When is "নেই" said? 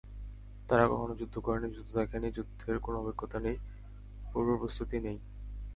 3.39-3.57, 4.99-5.17